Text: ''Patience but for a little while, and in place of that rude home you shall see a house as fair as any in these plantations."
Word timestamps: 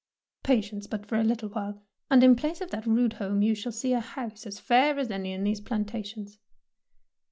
''Patience 0.51 0.87
but 0.87 1.05
for 1.05 1.15
a 1.17 1.23
little 1.23 1.49
while, 1.49 1.79
and 2.09 2.23
in 2.23 2.35
place 2.35 2.59
of 2.59 2.71
that 2.71 2.87
rude 2.87 3.13
home 3.13 3.43
you 3.43 3.53
shall 3.53 3.71
see 3.71 3.93
a 3.93 3.99
house 3.99 4.47
as 4.47 4.57
fair 4.59 4.97
as 4.97 5.11
any 5.11 5.31
in 5.31 5.43
these 5.43 5.61
plantations." 5.61 6.39